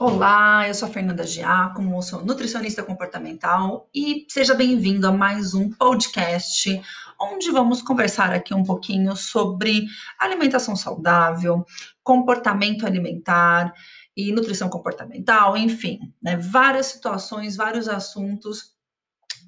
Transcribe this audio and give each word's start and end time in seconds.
Olá, 0.00 0.68
eu 0.68 0.74
sou 0.74 0.88
a 0.88 0.92
Fernanda 0.92 1.26
Giacomo, 1.26 2.00
sou 2.04 2.24
nutricionista 2.24 2.84
comportamental 2.84 3.90
e 3.92 4.24
seja 4.28 4.54
bem-vindo 4.54 5.08
a 5.08 5.10
mais 5.10 5.54
um 5.54 5.68
podcast 5.70 6.80
onde 7.20 7.50
vamos 7.50 7.82
conversar 7.82 8.32
aqui 8.32 8.54
um 8.54 8.62
pouquinho 8.62 9.16
sobre 9.16 9.86
alimentação 10.16 10.76
saudável, 10.76 11.66
comportamento 12.00 12.86
alimentar 12.86 13.74
e 14.16 14.30
nutrição 14.30 14.68
comportamental, 14.68 15.56
enfim, 15.56 15.98
né, 16.22 16.36
várias 16.36 16.86
situações, 16.86 17.56
vários 17.56 17.88
assuntos 17.88 18.77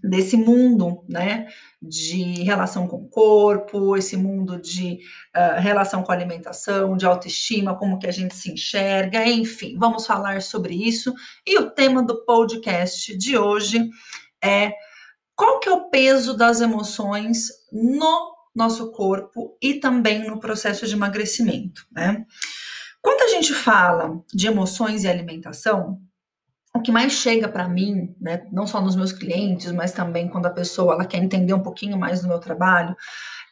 desse 0.03 0.37
mundo, 0.37 1.05
né, 1.09 1.47
de 1.81 2.43
relação 2.43 2.87
com 2.87 2.97
o 2.97 3.09
corpo, 3.09 3.97
esse 3.97 4.17
mundo 4.17 4.61
de 4.61 5.01
uh, 5.37 5.61
relação 5.61 6.03
com 6.03 6.13
a 6.13 6.15
alimentação, 6.15 6.97
de 6.97 7.07
autoestima, 7.07 7.77
como 7.77 7.99
que 7.99 8.07
a 8.07 8.13
gente 8.13 8.35
se 8.35 8.53
enxerga, 8.53 9.27
enfim, 9.27 9.77
vamos 9.79 10.07
falar 10.07 10.43
sobre 10.43 10.75
isso. 10.75 11.15
E 11.47 11.59
o 11.59 11.71
tema 11.71 12.03
do 12.03 12.25
podcast 12.25 13.17
de 13.17 13.37
hoje 13.37 13.89
é 14.43 14.73
qual 15.37 15.59
que 15.59 15.69
é 15.69 15.73
o 15.73 15.89
peso 15.89 16.37
das 16.37 16.61
emoções 16.61 17.49
no 17.73 18.35
nosso 18.55 18.91
corpo 18.91 19.57
e 19.63 19.75
também 19.75 20.29
no 20.29 20.41
processo 20.41 20.87
de 20.87 20.95
emagrecimento, 20.95 21.87
né? 21.91 22.27
Quando 23.01 23.23
a 23.23 23.29
gente 23.29 23.55
fala 23.55 24.21
de 24.33 24.47
emoções 24.47 25.05
e 25.05 25.09
alimentação, 25.09 25.99
o 26.81 26.83
que 26.83 26.91
mais 26.91 27.13
chega 27.13 27.47
para 27.47 27.69
mim, 27.69 28.15
né, 28.21 28.47
não 28.51 28.67
só 28.67 28.81
nos 28.81 28.97
meus 28.97 29.13
clientes, 29.13 29.71
mas 29.71 29.93
também 29.93 30.29
quando 30.29 30.47
a 30.47 30.51
pessoa 30.51 30.95
ela 30.95 31.05
quer 31.05 31.19
entender 31.19 31.53
um 31.53 31.63
pouquinho 31.63 31.99
mais 31.99 32.23
do 32.23 32.29
meu 32.29 32.41
trabalho, 32.41 32.97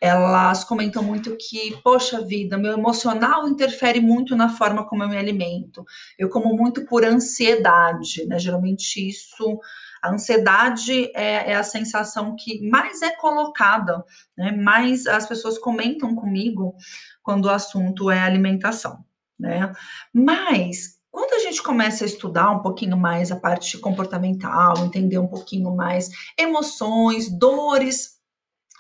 elas 0.01 0.65
comentam 0.65 1.03
muito 1.03 1.37
que, 1.37 1.77
poxa 1.83 2.25
vida, 2.25 2.57
meu 2.57 2.73
emocional 2.73 3.49
interfere 3.49 4.01
muito 4.01 4.35
na 4.35 4.49
forma 4.49 4.87
como 4.87 5.03
eu 5.03 5.09
me 5.09 5.19
alimento. 5.19 5.85
Eu 6.19 6.29
como 6.29 6.57
muito 6.57 6.87
por 6.87 7.05
ansiedade, 7.05 8.25
né? 8.27 8.39
Geralmente 8.39 9.09
isso, 9.09 9.59
a 10.01 10.11
ansiedade 10.11 11.11
é, 11.15 11.53
é 11.53 11.57
a 11.57 11.65
sensação 11.65 12.37
que 12.37 12.67
mais 12.69 13.03
é 13.03 13.11
colocada, 13.17 14.05
né? 14.37 14.53
Mais 14.53 15.07
as 15.07 15.27
pessoas 15.27 15.59
comentam 15.59 16.15
comigo 16.15 16.75
quando 17.23 17.47
o 17.47 17.51
assunto 17.51 18.11
é 18.11 18.21
alimentação, 18.21 19.05
né? 19.39 19.73
Mas 20.15 20.98
quando 21.19 21.35
a 21.35 21.41
gente 21.41 21.61
começa 21.61 22.05
a 22.05 22.07
estudar 22.07 22.49
um 22.53 22.61
pouquinho 22.61 22.97
mais 22.97 23.33
a 23.33 23.37
parte 23.37 23.77
comportamental, 23.79 24.79
entender 24.79 25.19
um 25.19 25.27
pouquinho 25.27 25.75
mais 25.75 26.11
emoções, 26.39 27.29
dores 27.29 28.21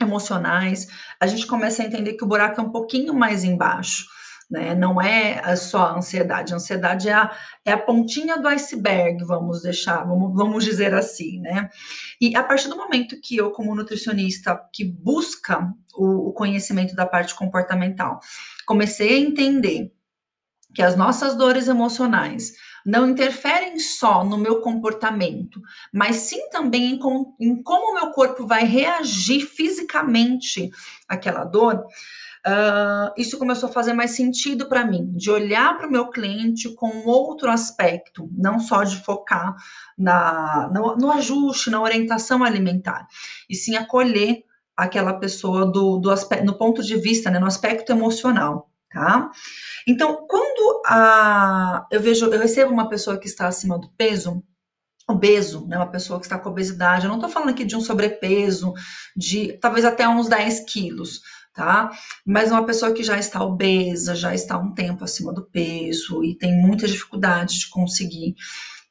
emocionais, 0.00 0.86
a 1.18 1.26
gente 1.26 1.48
começa 1.48 1.82
a 1.82 1.86
entender 1.86 2.12
que 2.12 2.22
o 2.22 2.28
buraco 2.28 2.60
é 2.60 2.62
um 2.62 2.70
pouquinho 2.70 3.12
mais 3.12 3.42
embaixo. 3.42 4.06
Né? 4.48 4.72
Não 4.72 5.02
é 5.02 5.56
só 5.56 5.86
a 5.86 5.96
ansiedade. 5.96 6.52
A 6.52 6.56
ansiedade 6.56 7.08
é 7.08 7.12
a, 7.12 7.36
é 7.64 7.72
a 7.72 7.78
pontinha 7.78 8.38
do 8.38 8.46
iceberg, 8.46 9.24
vamos 9.24 9.62
deixar, 9.62 10.04
vamos, 10.04 10.32
vamos 10.32 10.64
dizer 10.64 10.94
assim, 10.94 11.40
né? 11.40 11.68
E 12.20 12.36
a 12.36 12.42
partir 12.44 12.68
do 12.68 12.76
momento 12.76 13.20
que 13.20 13.36
eu, 13.36 13.50
como 13.50 13.74
nutricionista, 13.74 14.56
que 14.72 14.84
busca 14.84 15.74
o, 15.92 16.28
o 16.28 16.32
conhecimento 16.32 16.94
da 16.94 17.04
parte 17.04 17.34
comportamental, 17.34 18.20
comecei 18.64 19.16
a 19.16 19.18
entender 19.18 19.92
que 20.74 20.82
as 20.82 20.96
nossas 20.96 21.34
dores 21.34 21.68
emocionais 21.68 22.52
não 22.84 23.08
interferem 23.08 23.78
só 23.78 24.24
no 24.24 24.38
meu 24.38 24.60
comportamento, 24.60 25.60
mas 25.92 26.16
sim 26.16 26.48
também 26.50 26.92
em, 26.92 26.98
com, 26.98 27.34
em 27.38 27.62
como 27.62 27.90
o 27.90 27.94
meu 27.94 28.10
corpo 28.12 28.46
vai 28.46 28.64
reagir 28.64 29.40
fisicamente 29.40 30.70
àquela 31.06 31.44
dor. 31.44 31.84
Uh, 32.46 33.12
isso 33.16 33.38
começou 33.38 33.68
a 33.68 33.72
fazer 33.72 33.92
mais 33.92 34.12
sentido 34.12 34.68
para 34.68 34.86
mim, 34.86 35.12
de 35.14 35.30
olhar 35.30 35.76
para 35.76 35.86
o 35.86 35.90
meu 35.90 36.08
cliente 36.08 36.72
com 36.74 37.06
outro 37.06 37.50
aspecto, 37.50 38.30
não 38.32 38.58
só 38.58 38.84
de 38.84 38.96
focar 39.04 39.54
na, 39.98 40.70
no, 40.72 40.96
no 40.96 41.10
ajuste, 41.12 41.68
na 41.68 41.82
orientação 41.82 42.42
alimentar, 42.42 43.06
e 43.50 43.54
sim 43.54 43.76
acolher 43.76 44.44
aquela 44.76 45.12
pessoa 45.14 45.66
do, 45.66 45.98
do 45.98 46.10
aspecto, 46.10 46.46
no 46.46 46.56
ponto 46.56 46.82
de 46.82 46.96
vista, 46.96 47.28
né, 47.30 47.38
no 47.38 47.46
aspecto 47.46 47.90
emocional 47.90 48.70
tá? 48.90 49.30
Então, 49.86 50.26
quando 50.28 50.82
a, 50.86 51.86
eu 51.90 52.00
vejo, 52.00 52.26
eu 52.26 52.38
recebo 52.38 52.72
uma 52.72 52.88
pessoa 52.88 53.18
que 53.18 53.26
está 53.26 53.46
acima 53.46 53.78
do 53.78 53.90
peso, 53.96 54.42
obeso, 55.08 55.66
né, 55.66 55.76
uma 55.76 55.90
pessoa 55.90 56.20
que 56.20 56.26
está 56.26 56.38
com 56.38 56.50
obesidade, 56.50 57.04
eu 57.04 57.08
não 57.08 57.16
estou 57.16 57.30
falando 57.30 57.50
aqui 57.50 57.64
de 57.64 57.74
um 57.74 57.80
sobrepeso, 57.80 58.74
de 59.16 59.54
talvez 59.54 59.84
até 59.84 60.06
uns 60.06 60.28
10 60.28 60.60
quilos, 60.70 61.22
tá? 61.54 61.90
Mas 62.26 62.50
uma 62.50 62.64
pessoa 62.66 62.92
que 62.92 63.02
já 63.02 63.18
está 63.18 63.42
obesa, 63.42 64.14
já 64.14 64.34
está 64.34 64.58
um 64.58 64.74
tempo 64.74 65.04
acima 65.04 65.32
do 65.32 65.46
peso 65.46 66.22
e 66.22 66.36
tem 66.36 66.52
muita 66.60 66.86
dificuldade 66.86 67.58
de 67.58 67.70
conseguir 67.70 68.34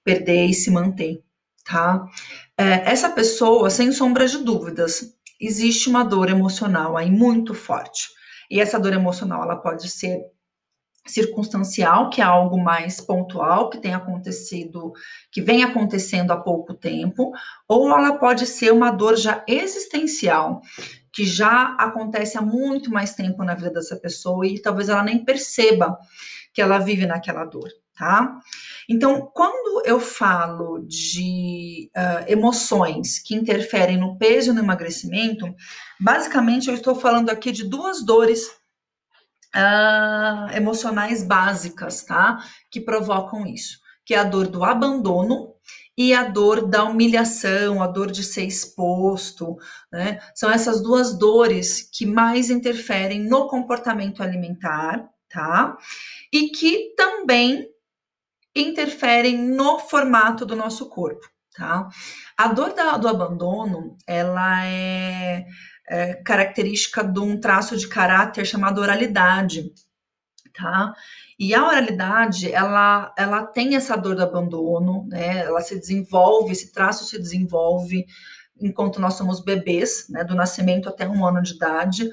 perder 0.04 0.48
e 0.48 0.54
se 0.54 0.72
manter, 0.72 1.22
tá? 1.64 2.04
É, 2.58 2.92
essa 2.92 3.10
pessoa, 3.10 3.70
sem 3.70 3.92
sombra 3.92 4.28
de 4.28 4.40
dúvidas, 4.40 5.14
existe 5.40 5.88
uma 5.88 6.04
dor 6.04 6.30
emocional 6.30 6.98
aí 6.98 7.12
muito 7.12 7.54
forte. 7.54 8.17
E 8.50 8.60
essa 8.60 8.80
dor 8.80 8.94
emocional, 8.94 9.44
ela 9.44 9.56
pode 9.56 9.90
ser 9.90 10.22
circunstancial, 11.06 12.10
que 12.10 12.22
é 12.22 12.24
algo 12.24 12.58
mais 12.62 13.00
pontual, 13.00 13.70
que 13.70 13.80
tem 13.80 13.94
acontecido, 13.94 14.94
que 15.32 15.42
vem 15.42 15.64
acontecendo 15.64 16.32
há 16.32 16.38
pouco 16.38 16.74
tempo, 16.74 17.32
ou 17.68 17.90
ela 17.90 18.18
pode 18.18 18.46
ser 18.46 18.72
uma 18.74 18.92
dor 18.92 19.16
já 19.16 19.44
existencial, 19.48 20.62
que 21.12 21.26
já 21.26 21.76
acontece 21.80 22.38
há 22.38 22.42
muito 22.42 22.92
mais 22.92 23.16
tempo 23.16 23.44
na 23.44 23.56
vida 23.56 23.72
dessa 23.72 23.96
pessoa 23.96 24.46
e 24.46 24.62
talvez 24.62 24.90
ela 24.90 25.04
nem 25.04 25.24
perceba 25.24 25.98
que 26.54 26.62
ela 26.62 26.80
vive 26.80 27.06
naquela 27.06 27.46
dor, 27.46 27.70
tá? 27.98 28.40
Então, 28.88 29.30
quando 29.34 29.82
eu 29.86 30.00
falo 30.00 30.86
de 30.88 31.90
uh, 31.98 32.32
emoções 32.32 33.20
que 33.20 33.36
interferem 33.36 33.98
no 33.98 34.18
peso 34.18 34.52
e 34.52 34.54
no 34.54 34.62
emagrecimento, 34.62 35.54
basicamente 36.00 36.68
eu 36.68 36.76
estou 36.76 36.96
falando 36.96 37.30
aqui 37.30 37.52
de 37.52 37.68
duas 37.68 38.06
dores 38.06 38.46
uh, 39.56 40.56
emocionais 40.56 41.24
básicas, 41.24 42.04
tá? 42.04 42.38
Que 42.70 42.80
provocam 42.80 43.48
isso, 43.48 43.80
que 44.06 44.14
é 44.14 44.20
a 44.20 44.24
dor 44.24 44.48
do 44.48 44.64
abandono 44.64 45.56
e 45.98 46.14
a 46.14 46.24
dor 46.26 46.68
da 46.68 46.84
humilhação, 46.84 47.82
a 47.82 47.88
dor 47.88 48.12
de 48.12 48.24
ser 48.24 48.44
exposto, 48.44 49.58
né? 49.92 50.20
São 50.36 50.52
essas 50.52 50.84
duas 50.84 51.18
dores 51.18 51.90
que 51.92 52.06
mais 52.06 52.52
interferem 52.52 53.24
no 53.28 53.48
comportamento 53.48 54.22
alimentar, 54.22 55.10
tá? 55.28 55.76
E 56.32 56.50
que 56.50 56.94
também 56.96 57.68
interferem 58.62 59.38
no 59.38 59.80
formato 59.80 60.46
do 60.46 60.56
nosso 60.56 60.90
corpo, 60.90 61.28
tá? 61.56 61.88
A 62.38 62.48
dor 62.48 62.74
da, 62.74 62.98
do 62.98 63.08
abandono, 63.08 63.98
ela 64.06 64.66
é, 64.66 65.46
é, 65.88 66.14
característica 66.16 67.04
de 67.04 67.20
um 67.20 67.40
traço 67.40 67.78
de 67.78 67.88
caráter 67.88 68.46
chamado 68.46 68.82
oralidade, 68.82 69.72
tá? 70.54 70.94
E 71.40 71.54
a 71.54 71.68
oralidade, 71.68 72.52
ela, 72.52 73.14
ela 73.18 73.46
tem 73.46 73.76
essa 73.76 73.96
dor 73.96 74.16
do 74.16 74.24
abandono, 74.24 75.06
né? 75.08 75.40
Ela 75.40 75.62
se 75.62 75.80
desenvolve, 75.80 76.52
esse 76.52 76.72
traço 76.72 77.06
se 77.06 77.20
desenvolve 77.20 78.06
enquanto 78.62 79.00
nós 79.00 79.16
somos 79.16 79.40
bebês, 79.40 80.08
né, 80.10 80.24
do 80.24 80.36
nascimento 80.36 80.90
até 80.90 81.08
um 81.08 81.26
ano 81.26 81.42
de 81.42 81.54
idade, 81.54 82.10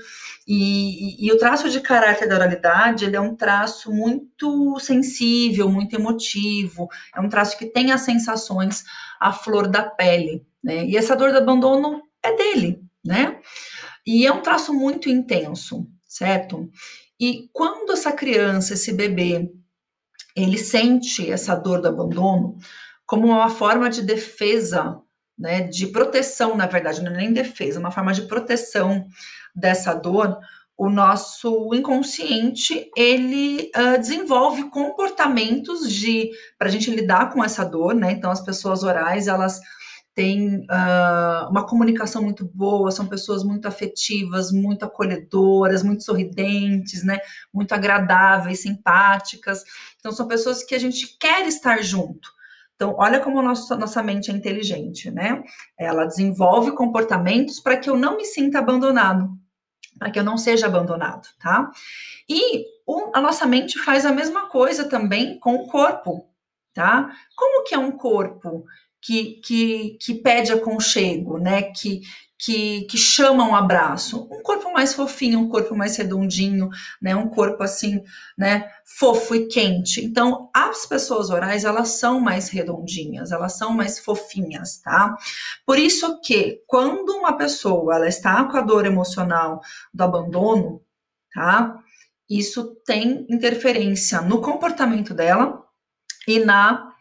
e, 0.47 1.25
e, 1.25 1.27
e, 1.27 1.33
o 1.33 1.39
traço 1.39 1.71
de 1.71 1.81
caráter 1.81 2.29
da 2.29 2.35
oralidade, 2.35 3.05
ele 3.05 3.17
é 3.17 3.21
um 3.21 3.35
traço 3.35 3.91
muito 3.93 4.79
sensível, 4.79 5.69
muito 5.71 5.95
emotivo, 5.95 6.89
é 7.15 7.21
um 7.21 7.29
traço 7.29 7.57
que 7.59 7.67
tem 7.67 7.93
as 7.93 8.03
sensações 8.03 8.85
à 9.19 9.33
flor 9.33 9.67
da 9.69 9.83
pele, 9.83 10.47
né, 10.63 10.85
e 10.85 10.97
essa 10.97 11.17
dor 11.17 11.33
do 11.33 11.39
abandono 11.39 12.03
é 12.23 12.37
dele, 12.37 12.81
né, 13.05 13.41
e 14.07 14.27
é 14.27 14.33
um 14.33 14.43
traço 14.43 14.73
muito 14.73 15.09
intenso, 15.09 15.87
certo? 16.07 16.71
E 17.19 17.49
quando 17.53 17.93
essa 17.93 18.13
criança, 18.13 18.75
esse 18.75 18.93
bebê, 18.93 19.51
ele 20.37 20.59
sente 20.59 21.31
essa 21.31 21.55
dor 21.55 21.81
do 21.81 21.89
abandono 21.89 22.57
como 23.07 23.27
uma 23.27 23.51
forma 23.51 23.89
de 23.89 24.03
defesa 24.03 25.01
né, 25.39 25.63
de 25.63 25.89
proteção, 25.89 26.57
na 26.57 26.67
verdade, 26.67 27.03
não 27.03 27.13
é 27.13 27.17
nem 27.17 27.33
defesa, 27.33 27.81
uma 27.81 27.91
forma 27.91 28.13
de 28.13 28.23
proteção 28.23 29.07
dessa 29.55 29.95
dor, 29.95 30.39
o 30.77 30.91
nosso 30.91 31.73
inconsciente 31.73 32.91
ele 32.97 33.71
uh, 33.77 33.99
desenvolve 33.99 34.71
comportamentos 34.71 35.93
de 35.93 36.31
para 36.59 36.69
a 36.69 36.71
gente 36.71 36.91
lidar 36.91 37.33
com 37.33 37.45
essa 37.45 37.65
dor, 37.65 37.95
né? 37.95 38.11
Então 38.11 38.31
as 38.31 38.41
pessoas 38.41 38.83
orais 38.83 39.29
elas 39.29 39.61
têm 40.15 40.61
uh, 40.63 41.51
uma 41.51 41.67
comunicação 41.67 42.23
muito 42.23 42.45
boa, 42.45 42.91
são 42.91 43.07
pessoas 43.07 43.45
muito 43.45 43.67
afetivas, 43.67 44.51
muito 44.51 44.85
acolhedoras, 44.85 45.83
muito 45.83 46.03
sorridentes, 46.05 47.05
né? 47.05 47.19
Muito 47.53 47.73
agradáveis, 47.73 48.63
simpáticas. 48.63 49.63
Então 49.99 50.11
são 50.11 50.27
pessoas 50.27 50.65
que 50.65 50.75
a 50.75 50.79
gente 50.79 51.17
quer 51.19 51.47
estar 51.47 51.83
junto. 51.83 52.29
Então, 52.75 52.95
olha 52.99 53.21
como 53.21 53.41
nossa, 53.41 53.77
nossa 53.77 54.03
mente 54.03 54.31
é 54.31 54.35
inteligente, 54.35 55.11
né? 55.11 55.43
Ela 55.79 56.07
desenvolve 56.07 56.73
comportamentos 56.73 57.61
para 57.61 57.77
que 57.77 57.89
eu 57.89 57.97
não 57.97 58.17
me 58.17 58.25
sinta 58.25 58.59
abandonado, 58.59 59.31
para 59.99 60.11
que 60.11 60.19
eu 60.19 60.25
não 60.25 60.37
seja 60.37 60.67
abandonado, 60.67 61.29
tá? 61.39 61.71
E 62.29 62.65
o, 62.87 63.11
a 63.15 63.21
nossa 63.21 63.47
mente 63.47 63.79
faz 63.79 64.05
a 64.05 64.13
mesma 64.13 64.49
coisa 64.49 64.89
também 64.89 65.39
com 65.39 65.55
o 65.55 65.67
corpo, 65.69 66.29
tá? 66.73 67.13
Como 67.37 67.65
que 67.65 67.75
é 67.75 67.79
um 67.79 67.93
corpo 67.93 68.65
que, 69.01 69.41
que, 69.45 69.99
que 70.01 70.15
pede 70.15 70.53
aconchego, 70.53 71.39
né? 71.39 71.63
Que, 71.63 72.01
que, 72.45 72.83
que 72.83 72.99
chama 72.99 73.49
um 73.49 73.57
abraço. 73.57 74.29
Um 74.31 74.43
corpo 74.43 74.71
mais 74.73 74.93
fofinho, 74.93 75.41
um 75.41 75.49
corpo 75.49 75.75
mais 75.75 75.97
redondinho, 75.97 76.69
né? 77.01 77.17
Um 77.17 77.29
corpo 77.29 77.63
assim, 77.63 78.03
né? 78.37 78.71
Fofo 78.85 79.35
e 79.35 79.47
quente. 79.47 80.05
Então, 80.05 80.51
as 80.55 80.85
pessoas 80.85 81.31
orais, 81.31 81.65
elas 81.65 81.89
são 81.91 82.21
mais 82.21 82.51
redondinhas, 82.51 83.33
elas 83.33 83.57
são 83.57 83.73
mais 83.73 83.99
fofinhas, 83.99 84.79
tá? 84.79 85.17
Por 85.65 85.79
isso 85.79 86.21
que, 86.21 86.63
quando 86.67 87.11
uma 87.11 87.37
pessoa, 87.37 87.97
ela 87.97 88.09
está 88.09 88.45
com 88.45 88.59
a 88.59 88.61
dor 88.61 88.85
emocional 88.85 89.63
do 89.93 90.05
abandono, 90.05 90.83
tá? 91.33 91.79
Isso 92.29 92.77
tem 92.85 93.27
interferência 93.31 94.21
no 94.21 94.43
comportamento 94.43 95.15
dela 95.15 95.65
e 96.27 96.41
na 96.41 96.94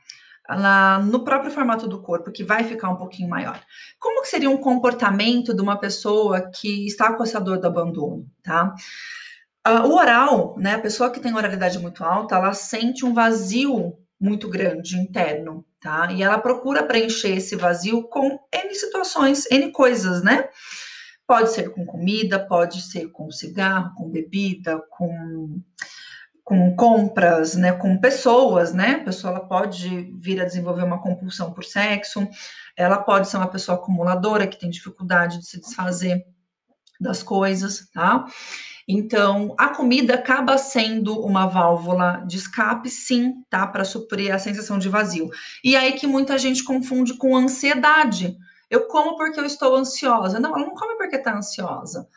na, 0.50 1.00
no 1.00 1.24
próprio 1.24 1.52
formato 1.52 1.88
do 1.88 2.02
corpo, 2.02 2.32
que 2.32 2.44
vai 2.44 2.64
ficar 2.64 2.90
um 2.90 2.96
pouquinho 2.96 3.30
maior. 3.30 3.62
Como 4.00 4.22
que 4.22 4.28
seria 4.28 4.50
um 4.50 4.58
comportamento 4.58 5.54
de 5.54 5.62
uma 5.62 5.78
pessoa 5.78 6.50
que 6.52 6.86
está 6.86 7.14
com 7.14 7.24
essa 7.24 7.40
dor 7.40 7.60
do 7.60 7.68
abandono, 7.68 8.28
tá? 8.44 8.74
Uh, 9.66 9.88
o 9.88 9.96
oral, 9.96 10.56
né, 10.58 10.76
a 10.76 10.80
pessoa 10.80 11.10
que 11.10 11.22
tem 11.22 11.34
oralidade 11.34 11.80
muito 11.80 12.04
alta, 12.04 12.36
ela 12.36 12.54
sente 12.54 13.06
um 13.06 13.14
vazio 13.14 13.98
muito 14.20 14.50
grande 14.50 14.98
interno, 14.98 15.66
tá? 15.80 16.12
E 16.12 16.22
ela 16.22 16.38
procura 16.38 16.84
preencher 16.84 17.38
esse 17.38 17.56
vazio 17.56 18.04
com 18.04 18.40
N 18.52 18.76
situações, 18.76 19.50
N 19.50 19.72
coisas, 19.72 20.22
né? 20.22 20.50
Pode 21.26 21.52
ser 21.52 21.70
com 21.70 21.86
comida, 21.86 22.38
pode 22.46 22.82
ser 22.82 23.10
com 23.10 23.32
cigarro, 23.32 23.94
com 23.96 24.10
bebida, 24.10 24.82
com 24.90 25.62
com 26.44 26.76
compras, 26.76 27.56
né, 27.56 27.72
com 27.72 27.98
pessoas, 27.98 28.74
né? 28.74 28.96
A 28.96 29.06
pessoa 29.06 29.32
ela 29.32 29.48
pode 29.48 30.12
vir 30.20 30.42
a 30.42 30.46
desenvolver 30.46 30.84
uma 30.84 31.02
compulsão 31.02 31.54
por 31.54 31.64
sexo, 31.64 32.28
ela 32.76 32.98
pode 32.98 33.30
ser 33.30 33.38
uma 33.38 33.48
pessoa 33.48 33.78
acumuladora 33.78 34.48
que 34.48 34.60
tem 34.60 34.70
dificuldade 34.70 35.40
de 35.40 35.48
se 35.48 35.60
desfazer 35.62 36.26
das 37.00 37.24
coisas, 37.24 37.90
tá? 37.94 38.26
Então, 38.88 39.56
a 39.58 39.70
comida 39.70 40.16
acaba 40.16 40.58
sendo 40.58 41.18
uma 41.22 41.48
válvula 41.48 42.24
de 42.28 42.38
escape, 42.38 42.90
sim, 42.90 43.36
tá? 43.50 43.66
Para 43.66 43.86
suprir 43.86 44.34
a 44.34 44.40
sensação 44.40 44.78
de 44.78 44.90
vazio. 44.90 45.30
E 45.64 45.76
aí 45.76 45.94
que 45.94 46.06
muita 46.06 46.38
gente 46.38 46.64
confunde 46.64 47.14
com 47.18 47.38
ansiedade. 47.38 48.36
Eu 48.70 48.88
como 48.88 49.16
porque 49.16 49.40
eu 49.40 49.46
estou 49.46 49.76
ansiosa. 49.76 50.40
Não, 50.40 50.56
ela 50.56 50.66
não 50.66 50.76
come 50.76 50.98
porque 50.98 51.16
está 51.16 51.38
ansiosa. 51.38 52.08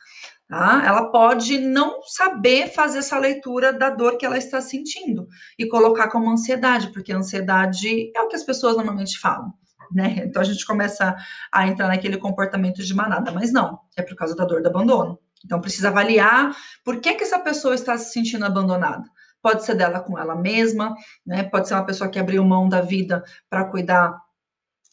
Tá? 0.49 0.83
Ela 0.87 1.11
pode 1.11 1.59
não 1.59 2.03
saber 2.05 2.69
fazer 2.73 2.99
essa 2.99 3.19
leitura 3.19 3.73
da 3.73 3.91
dor 3.91 4.17
que 4.17 4.25
ela 4.25 4.39
está 4.39 4.61
sentindo 4.61 5.27
e 5.59 5.67
colocar 5.69 6.09
como 6.09 6.31
ansiedade, 6.31 6.93
porque 6.93 7.13
ansiedade 7.13 8.13
é 8.17 8.21
o 8.21 8.29
que 8.29 8.37
as 8.37 8.45
pessoas 8.45 8.77
normalmente 8.77 9.19
falam. 9.19 9.53
Né? 9.91 10.23
Então 10.25 10.41
a 10.41 10.45
gente 10.45 10.65
começa 10.65 11.17
a 11.53 11.67
entrar 11.67 11.89
naquele 11.89 12.17
comportamento 12.17 12.83
de 12.83 12.95
manada, 12.95 13.33
mas 13.33 13.53
não, 13.53 13.81
é 13.97 14.03
por 14.03 14.15
causa 14.15 14.37
da 14.37 14.45
dor 14.45 14.63
do 14.63 14.69
abandono. 14.69 15.19
Então 15.45 15.61
precisa 15.61 15.89
avaliar 15.89 16.55
por 16.85 17.01
que, 17.01 17.15
que 17.15 17.25
essa 17.25 17.39
pessoa 17.41 17.75
está 17.75 17.99
se 17.99 18.13
sentindo 18.13 18.45
abandonada. 18.45 19.05
Pode 19.43 19.65
ser 19.65 19.75
dela 19.75 20.01
com 20.01 20.19
ela 20.19 20.35
mesma, 20.35 20.95
né? 21.25 21.45
Pode 21.45 21.69
ser 21.69 21.75
uma 21.75 21.87
pessoa 21.87 22.11
que 22.11 22.19
abriu 22.19 22.45
mão 22.45 22.69
da 22.69 22.81
vida 22.81 23.23
para 23.49 23.65
cuidar 23.65 24.17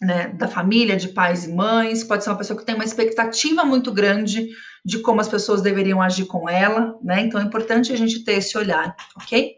né, 0.02 0.28
da 0.30 0.48
família, 0.48 0.98
de 0.98 1.10
pais 1.10 1.46
e 1.46 1.54
mães, 1.54 2.04
pode 2.04 2.24
ser 2.24 2.30
uma 2.30 2.38
pessoa 2.38 2.60
que 2.60 2.66
tem 2.66 2.76
uma 2.76 2.84
expectativa 2.84 3.64
muito 3.64 3.92
grande 3.92 4.50
de 4.84 5.00
como 5.00 5.22
as 5.22 5.28
pessoas 5.28 5.62
deveriam 5.62 6.02
agir 6.02 6.26
com 6.26 6.50
ela, 6.50 6.98
né? 7.02 7.22
Então 7.22 7.40
é 7.40 7.44
importante 7.44 7.94
a 7.94 7.96
gente 7.96 8.24
ter 8.24 8.34
esse 8.34 8.58
olhar, 8.58 8.96
ok? 9.16 9.56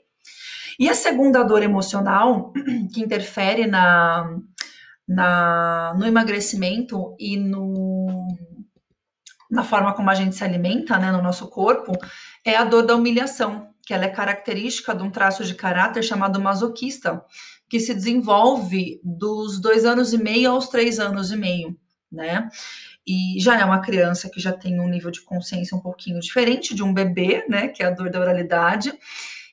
E 0.80 0.90
a 0.90 0.94
segunda 0.94 1.44
dor 1.44 1.64
emocional 1.64 2.54
que 2.94 3.02
interfere 3.02 3.66
na, 3.66 4.38
na, 5.08 5.94
no 5.98 6.06
emagrecimento 6.06 7.16
e 7.20 7.38
no, 7.38 8.28
na 9.50 9.64
forma 9.64 9.94
como 9.94 10.10
a 10.10 10.16
gente 10.16 10.36
se 10.36 10.44
alimenta, 10.44 10.98
né, 10.98 11.12
no 11.12 11.22
nosso 11.22 11.48
corpo, 11.50 11.94
é 12.44 12.56
a 12.56 12.64
dor 12.64 12.86
da 12.86 12.96
humilhação, 12.96 13.70
que 13.86 13.94
ela 13.94 14.06
é 14.06 14.10
característica 14.10 14.94
de 14.94 15.04
um 15.04 15.10
traço 15.10 15.44
de 15.44 15.56
caráter 15.56 16.04
chamado 16.04 16.42
masoquista, 16.42 17.24
que 17.70 17.80
se 17.80 17.94
desenvolve 17.94 19.00
dos 19.04 19.60
dois 19.60 19.86
anos 19.86 20.14
e 20.14 20.18
meio 20.18 20.52
aos 20.52 20.70
três 20.70 21.00
anos 21.00 21.32
e 21.32 21.38
meio, 21.38 21.78
né? 22.12 22.50
E 23.06 23.40
já 23.40 23.60
é 23.60 23.66
uma 23.66 23.82
criança 23.82 24.30
que 24.30 24.40
já 24.40 24.52
tem 24.52 24.80
um 24.80 24.90
nível 24.90 25.12
de 25.12 25.22
consciência 25.22 25.78
um 25.78 25.82
pouquinho 25.82 26.20
diferente 26.20 26.74
de 26.74 26.84
um 26.84 26.94
bebê, 26.94 27.46
né? 27.48 27.68
Que 27.68 27.84
é 27.84 27.88
a 27.88 27.92
dor 27.92 28.10
da 28.10 28.20
oralidade. 28.20 28.94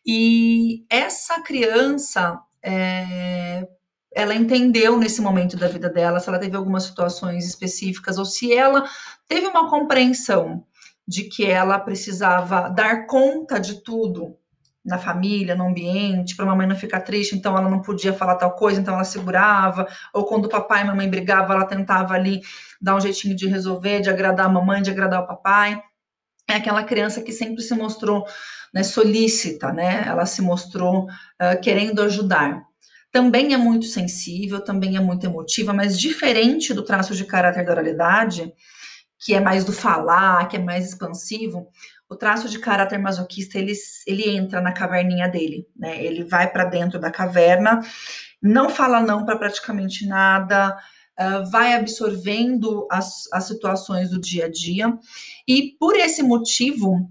E 0.05 0.85
essa 0.89 1.41
criança, 1.43 2.41
é, 2.63 3.67
ela 4.15 4.35
entendeu 4.35 4.99
nesse 4.99 5.21
momento 5.21 5.57
da 5.57 5.69
vida 5.69 5.89
dela, 5.89 6.21
se 6.21 6.29
ela 6.29 6.39
teve 6.39 6.57
algumas 6.57 6.85
situações 6.85 7.47
específicas, 7.47 8.19
ou 8.19 8.25
se 8.25 8.53
ela 8.53 8.89
teve 9.29 9.47
uma 9.47 9.71
compreensão 9.71 10.65
de 11.07 11.25
que 11.25 11.45
ela 11.45 11.79
precisava 11.79 12.69
dar 12.69 13.07
conta 13.07 13.59
de 13.59 13.83
tudo 13.83 14.39
na 14.85 14.99
família, 14.99 15.55
no 15.55 15.69
ambiente, 15.69 16.35
para 16.35 16.45
a 16.45 16.49
mamãe 16.49 16.67
não 16.67 16.75
ficar 16.75 17.01
triste, 17.01 17.37
então 17.37 17.57
ela 17.57 17.71
não 17.71 17.81
podia 17.81 18.13
falar 18.13 18.35
tal 18.35 18.53
coisa, 18.55 18.81
então 18.81 18.95
ela 18.95 19.05
segurava, 19.05 19.87
ou 20.13 20.25
quando 20.25 20.47
o 20.47 20.49
papai 20.49 20.81
e 20.81 20.83
a 20.83 20.87
mamãe 20.87 21.09
brigavam, 21.09 21.55
ela 21.55 21.65
tentava 21.65 22.15
ali 22.15 22.41
dar 22.81 22.97
um 22.97 23.01
jeitinho 23.01 23.37
de 23.37 23.47
resolver, 23.47 24.01
de 24.01 24.11
agradar 24.11 24.47
a 24.47 24.49
mamãe, 24.49 24.83
de 24.83 24.91
agradar 24.91 25.23
o 25.23 25.27
papai. 25.27 25.81
É 26.49 26.55
aquela 26.55 26.83
criança 26.83 27.23
que 27.23 27.33
sempre 27.33 27.63
se 27.63 27.75
mostrou 27.75 28.27
né, 28.75 28.83
solícita, 28.83 29.73
né? 29.73 30.05
Ela 30.07 30.27
se 30.27 30.43
mostrou 30.43 31.05
uh, 31.05 31.61
querendo 31.63 32.03
ajudar. 32.03 32.63
Também 33.13 33.53
é 33.53 33.57
muito 33.57 33.87
sensível, 33.87 34.61
também 34.61 34.97
é 34.97 35.01
muito 35.01 35.25
emotiva, 35.25 35.73
mas 35.73 35.99
diferente 35.99 36.73
do 36.73 36.83
traço 36.83 37.15
de 37.15 37.25
caráter 37.25 37.65
da 37.65 37.73
oralidade, 37.73 38.53
que 39.19 39.35
é 39.35 39.41
mais 39.41 39.65
do 39.65 39.73
falar, 39.73 40.49
que 40.49 40.57
é 40.57 40.59
mais 40.59 40.89
expansivo, 40.89 41.69
o 42.13 42.17
traço 42.17 42.49
de 42.49 42.59
caráter 42.59 42.99
masoquista 42.99 43.59
ele, 43.59 43.73
ele 44.07 44.29
entra 44.29 44.61
na 44.61 44.73
caverninha 44.73 45.29
dele, 45.29 45.67
né? 45.75 46.05
Ele 46.05 46.23
vai 46.23 46.51
para 46.51 46.67
dentro 46.67 47.01
da 47.01 47.11
caverna, 47.11 47.81
não 48.41 48.69
fala 48.69 49.01
não 49.01 49.25
para 49.25 49.39
praticamente 49.39 50.07
nada, 50.07 50.77
uh, 51.19 51.51
vai 51.51 51.73
absorvendo 51.73 52.87
as, 52.91 53.25
as 53.33 53.45
situações 53.45 54.11
do 54.11 54.21
dia 54.21 54.45
a 54.45 54.51
dia, 54.51 54.93
e 55.49 55.75
por 55.81 55.97
esse 55.97 56.23
motivo, 56.23 57.11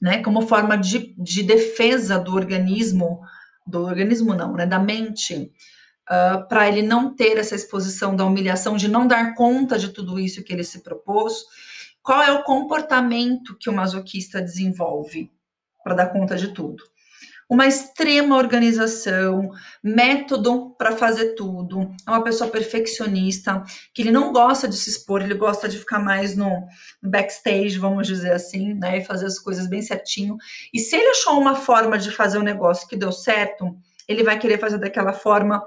né, 0.00 0.22
como 0.22 0.46
forma 0.46 0.76
de, 0.76 1.14
de 1.18 1.42
defesa 1.42 2.18
do 2.18 2.34
organismo, 2.34 3.20
do 3.66 3.84
organismo 3.84 4.34
não, 4.34 4.54
né, 4.54 4.66
da 4.66 4.78
mente, 4.78 5.34
uh, 5.34 6.14
ah, 6.14 6.46
para 6.48 6.68
ele 6.68 6.82
não 6.82 7.14
ter 7.14 7.38
essa 7.38 7.56
exposição 7.56 8.14
da 8.14 8.24
humilhação, 8.24 8.76
de 8.76 8.88
não 8.88 9.06
dar 9.06 9.34
conta 9.34 9.78
de 9.78 9.88
tudo 9.88 10.20
isso 10.20 10.44
que 10.44 10.52
ele 10.52 10.64
se 10.64 10.80
propôs, 10.80 11.44
qual 12.02 12.20
é 12.20 12.32
o 12.32 12.42
comportamento 12.42 13.56
que 13.58 13.70
o 13.70 13.72
masoquista 13.72 14.42
desenvolve 14.42 15.30
para 15.84 15.94
dar 15.94 16.06
conta 16.06 16.36
de 16.36 16.48
tudo? 16.48 16.82
Uma 17.48 17.66
extrema 17.66 18.36
organização, 18.38 19.50
método 19.84 20.74
para 20.78 20.96
fazer 20.96 21.34
tudo. 21.34 21.94
É 22.06 22.10
uma 22.10 22.24
pessoa 22.24 22.50
perfeccionista, 22.50 23.62
que 23.92 24.02
ele 24.02 24.10
não 24.10 24.32
gosta 24.32 24.66
de 24.66 24.74
se 24.74 24.88
expor, 24.88 25.20
ele 25.20 25.34
gosta 25.34 25.68
de 25.68 25.78
ficar 25.78 25.98
mais 25.98 26.34
no 26.34 26.66
backstage, 27.02 27.78
vamos 27.78 28.06
dizer 28.06 28.32
assim, 28.32 28.74
né? 28.74 28.98
E 28.98 29.04
fazer 29.04 29.26
as 29.26 29.38
coisas 29.38 29.68
bem 29.68 29.82
certinho. 29.82 30.36
E 30.72 30.78
se 30.80 30.96
ele 30.96 31.10
achou 31.10 31.38
uma 31.38 31.54
forma 31.54 31.98
de 31.98 32.10
fazer 32.10 32.38
um 32.38 32.42
negócio 32.42 32.88
que 32.88 32.96
deu 32.96 33.12
certo, 33.12 33.76
ele 34.08 34.24
vai 34.24 34.38
querer 34.38 34.58
fazer 34.58 34.78
daquela 34.78 35.12
forma 35.12 35.62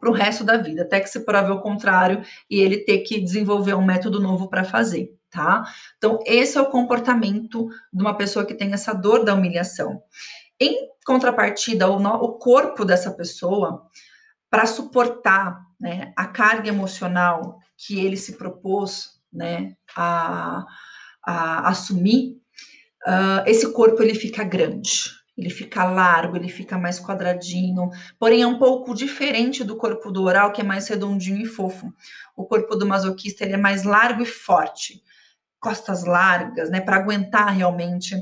para 0.00 0.10
o 0.10 0.14
resto 0.14 0.42
da 0.42 0.56
vida, 0.56 0.82
até 0.82 0.98
que 0.98 1.10
se 1.10 1.20
prove 1.20 1.52
o 1.52 1.60
contrário 1.60 2.22
e 2.50 2.58
ele 2.58 2.78
ter 2.78 2.98
que 3.00 3.20
desenvolver 3.20 3.74
um 3.74 3.84
método 3.84 4.18
novo 4.18 4.48
para 4.48 4.64
fazer 4.64 5.12
tá? 5.32 5.64
Então, 5.96 6.20
esse 6.26 6.58
é 6.58 6.60
o 6.60 6.70
comportamento 6.70 7.68
de 7.92 8.02
uma 8.02 8.16
pessoa 8.16 8.44
que 8.44 8.54
tem 8.54 8.72
essa 8.72 8.92
dor 8.92 9.24
da 9.24 9.34
humilhação. 9.34 10.02
Em 10.60 10.88
contrapartida, 11.04 11.88
o, 11.88 11.96
o 11.96 12.38
corpo 12.38 12.84
dessa 12.84 13.10
pessoa, 13.10 13.88
para 14.50 14.66
suportar 14.66 15.60
né, 15.80 16.12
a 16.14 16.26
carga 16.26 16.68
emocional 16.68 17.58
que 17.76 17.98
ele 17.98 18.16
se 18.16 18.36
propôs 18.36 19.20
né, 19.32 19.74
a, 19.96 20.64
a 21.24 21.68
assumir, 21.70 22.36
uh, 23.06 23.42
esse 23.46 23.72
corpo 23.72 24.02
ele 24.02 24.14
fica 24.14 24.44
grande, 24.44 25.10
ele 25.36 25.48
fica 25.48 25.82
largo, 25.84 26.36
ele 26.36 26.50
fica 26.50 26.76
mais 26.76 27.00
quadradinho, 27.00 27.88
porém 28.18 28.42
é 28.42 28.46
um 28.46 28.58
pouco 28.58 28.94
diferente 28.94 29.64
do 29.64 29.76
corpo 29.76 30.12
do 30.12 30.22
oral, 30.22 30.52
que 30.52 30.60
é 30.60 30.64
mais 30.64 30.86
redondinho 30.86 31.40
e 31.40 31.46
fofo. 31.46 31.90
O 32.36 32.44
corpo 32.44 32.76
do 32.76 32.86
masoquista 32.86 33.44
ele 33.44 33.54
é 33.54 33.56
mais 33.56 33.82
largo 33.82 34.22
e 34.22 34.26
forte 34.26 35.02
costas 35.62 36.04
largas, 36.04 36.68
né, 36.68 36.80
para 36.80 36.96
aguentar 36.96 37.54
realmente 37.54 38.16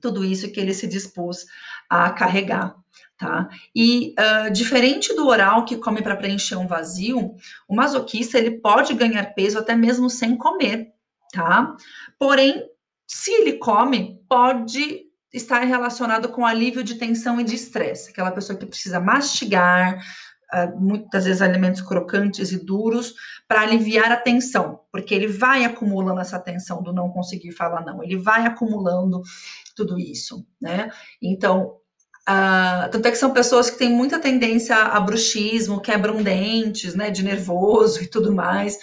tudo 0.00 0.22
isso 0.22 0.52
que 0.52 0.60
ele 0.60 0.74
se 0.74 0.86
dispôs 0.86 1.46
a 1.88 2.10
carregar. 2.10 2.76
Tá? 3.18 3.48
E 3.74 4.14
uh, 4.18 4.50
diferente 4.50 5.14
do 5.14 5.26
oral 5.26 5.64
que 5.64 5.76
come 5.76 6.00
para 6.00 6.16
preencher 6.16 6.56
um 6.56 6.66
vazio, 6.66 7.34
o 7.68 7.74
masoquista 7.74 8.38
ele 8.38 8.60
pode 8.60 8.94
ganhar 8.94 9.34
peso 9.34 9.58
até 9.58 9.74
mesmo 9.74 10.08
sem 10.08 10.36
comer, 10.36 10.88
tá? 11.30 11.76
Porém, 12.18 12.64
se 13.06 13.30
ele 13.30 13.54
come, 13.54 14.18
pode 14.26 15.02
estar 15.32 15.60
relacionado 15.60 16.30
com 16.30 16.46
alívio 16.46 16.82
de 16.82 16.94
tensão 16.94 17.38
e 17.38 17.44
de 17.44 17.54
estresse. 17.54 18.10
Aquela 18.10 18.32
pessoa 18.32 18.58
que 18.58 18.64
precisa 18.64 18.98
mastigar, 18.98 20.02
muitas 20.78 21.24
vezes 21.24 21.42
alimentos 21.42 21.80
crocantes 21.80 22.52
e 22.52 22.64
duros, 22.64 23.14
para 23.46 23.62
aliviar 23.62 24.10
a 24.12 24.16
tensão, 24.16 24.80
porque 24.92 25.14
ele 25.14 25.26
vai 25.26 25.64
acumulando 25.64 26.20
essa 26.20 26.38
tensão 26.38 26.82
do 26.82 26.92
não 26.92 27.10
conseguir 27.10 27.52
falar 27.52 27.84
não, 27.84 28.02
ele 28.02 28.16
vai 28.16 28.46
acumulando 28.46 29.22
tudo 29.74 29.98
isso, 29.98 30.46
né? 30.60 30.90
Então, 31.22 31.76
Uh, 32.28 32.88
tanto 32.90 33.08
é 33.08 33.10
que 33.10 33.16
são 33.16 33.32
pessoas 33.32 33.70
que 33.70 33.78
têm 33.78 33.90
muita 33.90 34.18
tendência 34.18 34.76
a 34.76 35.00
bruxismo, 35.00 35.80
quebram 35.80 36.22
dentes, 36.22 36.94
né, 36.94 37.10
de 37.10 37.24
nervoso 37.24 38.00
e 38.02 38.06
tudo 38.06 38.32
mais. 38.32 38.78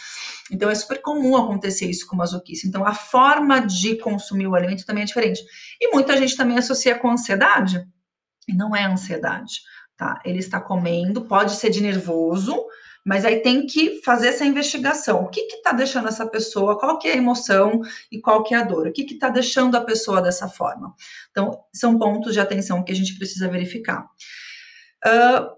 Então 0.51 0.69
é 0.69 0.75
super 0.75 1.01
comum 1.01 1.37
acontecer 1.37 1.85
isso 1.85 2.05
com 2.07 2.15
masoquista. 2.15 2.67
Então 2.67 2.85
a 2.85 2.93
forma 2.93 3.59
de 3.59 3.95
consumir 3.97 4.47
o 4.47 4.55
alimento 4.55 4.85
também 4.85 5.03
é 5.03 5.05
diferente. 5.05 5.41
E 5.79 5.93
muita 5.93 6.17
gente 6.17 6.35
também 6.35 6.57
associa 6.57 6.97
com 6.97 7.09
ansiedade. 7.09 7.85
E 8.47 8.53
não 8.53 8.75
é 8.75 8.85
ansiedade, 8.85 9.61
tá? 9.97 10.21
Ele 10.23 10.39
está 10.39 10.61
comendo, 10.61 11.25
pode 11.25 11.53
ser 11.55 11.69
de 11.69 11.81
nervoso, 11.81 12.55
mas 13.03 13.25
aí 13.25 13.39
tem 13.41 13.65
que 13.65 14.01
fazer 14.03 14.27
essa 14.27 14.45
investigação. 14.45 15.23
O 15.23 15.29
que 15.29 15.41
está 15.41 15.71
deixando 15.71 16.07
essa 16.07 16.27
pessoa, 16.27 16.77
qual 16.77 16.99
que 16.99 17.07
é 17.07 17.13
a 17.13 17.17
emoção 17.17 17.81
e 18.11 18.19
qual 18.19 18.43
que 18.43 18.53
é 18.53 18.57
a 18.57 18.63
dor? 18.63 18.87
O 18.87 18.91
que 18.93 19.01
está 19.03 19.29
deixando 19.29 19.75
a 19.75 19.81
pessoa 19.81 20.21
dessa 20.21 20.47
forma? 20.47 20.93
Então, 21.31 21.63
são 21.73 21.97
pontos 21.97 22.33
de 22.33 22.39
atenção 22.39 22.83
que 22.83 22.91
a 22.91 22.95
gente 22.95 23.17
precisa 23.17 23.47
verificar. 23.47 24.05
Uh, 25.05 25.57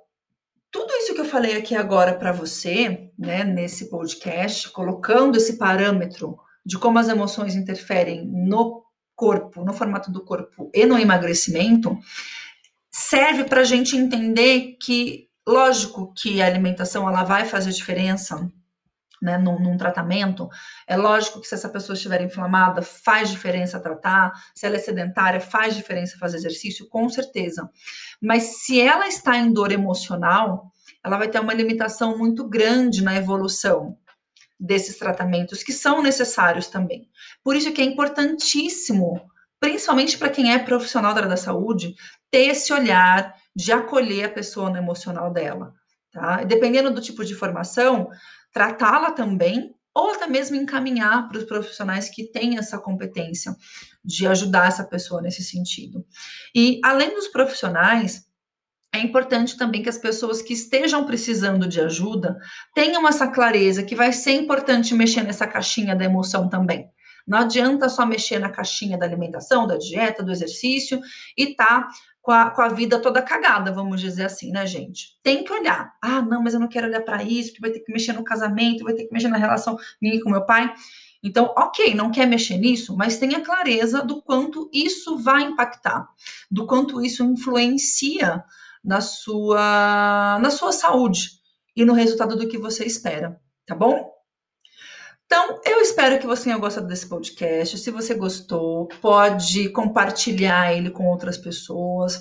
tudo 0.72 0.94
isso 0.94 1.16
que 1.16 1.22
eu 1.22 1.26
falei 1.26 1.58
aqui 1.58 1.76
agora 1.76 2.14
para 2.14 2.32
você, 2.32 3.10
né, 3.18 3.44
nesse 3.44 3.90
podcast, 3.90 4.70
colocando 4.70 5.36
esse 5.36 5.58
parâmetro 5.58 6.38
de 6.64 6.78
como 6.78 7.00
as 7.00 7.10
emoções 7.10 7.56
interferem 7.56 8.28
no 8.28 8.84
corpo, 9.16 9.66
no 9.66 9.74
formato 9.74 10.12
do 10.12 10.24
corpo 10.24 10.70
e 10.74 10.86
no 10.86 11.00
emagrecimento, 11.00 11.98
serve 12.92 13.44
para 13.44 13.62
a 13.62 13.66
gente 13.66 13.96
entender 13.96 14.78
que 14.82 15.30
Lógico 15.50 16.14
que 16.14 16.44
a 16.44 16.46
alimentação 16.46 17.10
ela 17.10 17.24
vai 17.24 17.44
fazer 17.44 17.72
diferença 17.72 18.48
né, 19.20 19.36
num, 19.36 19.60
num, 19.60 19.78
tratamento. 19.78 20.48
É 20.88 20.96
lógico 20.96 21.42
que 21.42 21.48
se 21.48 21.56
essa 21.56 21.68
pessoa 21.68 21.96
estiver 21.96 22.22
inflamada, 22.22 22.84
faz 22.84 23.32
diferença 23.32 23.80
tratar. 23.80 24.32
Se 24.54 24.68
ela 24.68 24.76
é 24.76 24.80
sedentária, 24.80 25.42
faz 25.42 25.76
diferença 25.76 26.20
fazer 26.20 26.38
exercício, 26.38 26.88
com 26.88 27.10
certeza. 27.10 27.68
Mas 28.22 28.60
se 28.60 28.80
ela 28.80 29.08
está 29.08 29.36
em 29.38 29.52
dor 29.52 29.72
emocional, 29.72 30.72
ela 31.04 31.18
vai 31.18 31.28
ter 31.28 31.40
uma 31.40 31.56
limitação 31.56 32.16
muito 32.16 32.48
grande 32.48 33.04
na 33.04 33.16
evolução 33.16 33.98
desses 34.60 35.00
tratamentos 35.00 35.64
que 35.64 35.74
são 35.74 36.00
necessários 36.00 36.68
também. 36.68 37.10
Por 37.44 37.56
isso 37.56 37.72
que 37.72 37.82
é 37.82 37.86
importantíssimo, 37.86 39.20
principalmente 39.60 40.18
para 40.18 40.30
quem 40.30 40.54
é 40.54 40.60
profissional 40.60 41.14
da 41.14 41.20
área 41.20 41.30
da 41.30 41.38
saúde, 41.38 41.96
ter 42.32 42.48
esse 42.48 42.72
olhar 42.72 43.36
de 43.56 43.72
acolher 43.72 44.26
a 44.26 44.30
pessoa 44.30 44.70
no 44.70 44.78
emocional 44.78 45.32
dela, 45.32 45.74
tá? 46.12 46.42
E 46.42 46.46
dependendo 46.46 46.92
do 46.92 47.02
tipo 47.02 47.26
de 47.26 47.36
formação, 47.36 48.10
tratá-la 48.54 49.12
também 49.12 49.74
ou 49.94 50.12
até 50.12 50.28
mesmo 50.28 50.56
encaminhar 50.56 51.28
para 51.28 51.40
os 51.40 51.44
profissionais 51.44 52.10
que 52.10 52.32
têm 52.32 52.58
essa 52.58 52.78
competência 52.78 53.54
de 54.04 54.26
ajudar 54.28 54.68
essa 54.68 54.84
pessoa 54.84 55.22
nesse 55.22 55.44
sentido. 55.44 56.06
E 56.56 56.80
além 56.84 57.14
dos 57.14 57.28
profissionais, 57.28 58.30
é 58.94 59.00
importante 59.00 59.58
também 59.58 59.84
que 59.84 59.90
as 59.90 59.98
pessoas 59.98 60.42
que 60.42 60.54
estejam 60.54 61.06
precisando 61.06 61.68
de 61.68 61.82
ajuda 61.82 62.38
tenham 62.74 63.08
essa 63.08 63.28
clareza 63.28 63.84
que 63.84 63.96
vai 63.96 64.12
ser 64.14 64.32
importante 64.32 64.96
mexer 64.96 65.24
nessa 65.24 65.46
caixinha 65.46 65.96
da 65.96 66.06
emoção 66.06 66.50
também. 66.50 66.90
Não 67.30 67.38
adianta 67.38 67.88
só 67.88 68.08
mexer 68.08 68.40
na 68.40 68.50
caixinha 68.50 68.98
da 68.98 69.06
alimentação, 69.06 69.68
da 69.68 69.78
dieta, 69.78 70.24
do 70.24 70.32
exercício 70.32 71.00
e 71.38 71.54
tá 71.54 71.88
com 72.22 72.32
a, 72.32 72.50
com 72.50 72.62
a 72.62 72.70
vida 72.70 73.00
toda 73.00 73.22
cagada, 73.22 73.72
vamos 73.72 74.02
dizer 74.02 74.26
assim, 74.26 74.52
né, 74.52 74.66
gente? 74.66 75.18
Tem 75.22 75.44
que 75.44 75.54
olhar. 75.54 75.94
Ah, 76.02 76.22
não, 76.24 76.42
mas 76.42 76.56
eu 76.56 76.60
não 76.60 76.68
quero 76.68 76.88
olhar 76.88 77.02
para 77.02 77.24
isso, 77.24 77.50
porque 77.50 77.62
vai 77.62 77.72
ter 77.72 77.80
que 77.82 77.94
mexer 77.94 78.14
no 78.14 78.24
casamento, 78.24 78.84
vai 78.84 78.94
ter 78.94 79.06
que 79.06 79.14
mexer 79.14 79.28
na 79.28 79.38
relação 79.38 79.78
minha 80.02 80.22
com 80.22 80.32
meu 80.32 80.44
pai. 80.44 80.74
Então, 81.22 81.54
ok, 81.56 81.94
não 81.94 82.12
quer 82.12 82.26
mexer 82.26 82.58
nisso, 82.58 82.98
mas 82.98 83.20
tenha 83.20 83.42
clareza 83.42 84.02
do 84.02 84.22
quanto 84.22 84.70
isso 84.74 85.18
vai 85.18 85.44
impactar, 85.44 86.08
do 86.50 86.66
quanto 86.66 87.00
isso 87.04 87.24
influencia 87.24 88.44
na 88.84 89.02
sua, 89.02 90.40
na 90.42 90.50
sua 90.50 90.72
saúde 90.72 91.30
e 91.76 91.86
no 91.86 91.94
resultado 91.94 92.36
do 92.36 92.48
que 92.48 92.58
você 92.58 92.86
espera, 92.86 93.40
tá 93.66 93.76
bom? 93.76 94.19
Então, 95.32 95.62
eu 95.64 95.80
espero 95.80 96.18
que 96.20 96.26
você 96.26 96.46
tenha 96.46 96.58
gostado 96.58 96.88
desse 96.88 97.08
podcast. 97.08 97.78
Se 97.78 97.92
você 97.92 98.16
gostou, 98.16 98.88
pode 99.00 99.70
compartilhar 99.70 100.74
ele 100.74 100.90
com 100.90 101.06
outras 101.06 101.38
pessoas. 101.38 102.20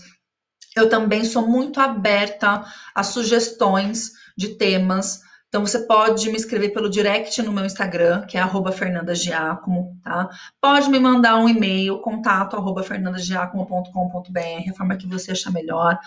Eu 0.77 0.91
também 0.91 1.25
sou 1.25 1.49
muito 1.49 1.81
aberta 1.81 2.67
a 2.95 3.03
sugestões 3.03 4.13
de 4.37 4.57
temas 4.57 5.23
então, 5.49 5.65
você 5.65 5.79
pode 5.87 6.31
me 6.31 6.37
escrever 6.37 6.75
pelo 6.75 6.91
direct 6.91 7.41
no 7.43 7.51
meu 7.51 7.65
Instagram, 7.65 8.27
que 8.27 8.37
é 8.37 8.41
arroba 8.41 8.71
fernandagiacomo, 8.71 9.99
tá? 10.05 10.29
Pode 10.61 10.91
me 10.91 10.99
mandar 11.01 11.37
um 11.37 11.49
e-mail, 11.49 12.01
contato 12.01 12.55
arroba 12.55 12.83
fernandagiacomo.com.br, 12.83 14.71
a 14.71 14.75
forma 14.75 14.97
que 14.99 15.07
você 15.07 15.33
achar 15.33 15.51
melhor, 15.51 15.99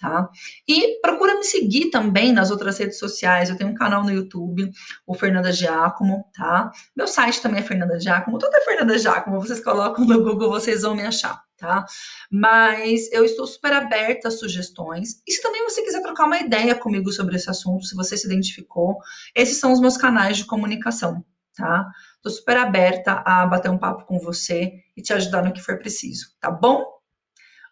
tá? 0.00 0.28
E 0.66 1.00
procura 1.00 1.36
me 1.36 1.44
seguir 1.44 1.90
também 1.90 2.32
nas 2.32 2.50
outras 2.50 2.76
redes 2.76 2.98
sociais. 2.98 3.48
Eu 3.48 3.56
tenho 3.56 3.70
um 3.70 3.74
canal 3.74 4.02
no 4.02 4.10
YouTube, 4.10 4.68
o 5.06 5.14
Fernanda 5.14 5.52
Giacomo, 5.52 6.24
tá? 6.34 6.72
Meu 6.96 7.06
site 7.06 7.40
também 7.40 7.60
é 7.60 7.62
Fernanda 7.62 8.00
Giacomo, 8.00 8.36
tudo 8.36 8.56
é 8.56 8.60
Fernanda 8.62 8.98
Giacomo. 8.98 9.40
Vocês 9.40 9.62
colocam 9.62 10.04
no 10.04 10.24
Google, 10.24 10.50
vocês 10.50 10.82
vão 10.82 10.96
me 10.96 11.02
achar 11.02 11.47
tá? 11.58 11.84
Mas 12.30 13.10
eu 13.12 13.24
estou 13.24 13.46
super 13.46 13.72
aberta 13.72 14.28
a 14.28 14.30
sugestões. 14.30 15.20
E 15.26 15.32
se 15.32 15.42
também 15.42 15.62
você 15.64 15.82
quiser 15.82 16.00
trocar 16.00 16.24
uma 16.24 16.38
ideia 16.38 16.74
comigo 16.74 17.12
sobre 17.12 17.36
esse 17.36 17.50
assunto, 17.50 17.84
se 17.84 17.94
você 17.94 18.16
se 18.16 18.26
identificou, 18.26 18.96
esses 19.34 19.58
são 19.58 19.72
os 19.72 19.80
meus 19.80 19.96
canais 19.96 20.36
de 20.36 20.46
comunicação, 20.46 21.24
tá? 21.54 21.90
Estou 22.16 22.32
super 22.32 22.56
aberta 22.56 23.22
a 23.26 23.46
bater 23.46 23.70
um 23.70 23.78
papo 23.78 24.06
com 24.06 24.18
você 24.18 24.72
e 24.96 25.02
te 25.02 25.12
ajudar 25.12 25.42
no 25.42 25.52
que 25.52 25.60
for 25.60 25.78
preciso, 25.78 26.28
tá 26.40 26.50
bom? 26.50 26.86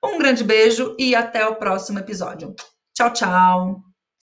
Um 0.05 0.19
grande 0.19 0.45
beijo 0.45 0.95
e 0.99 1.15
até 1.15 1.47
o 1.47 1.57
próximo 1.57 1.99
episódio. 1.99 2.55
Tchau, 2.95 3.13
tchau! 3.13 3.86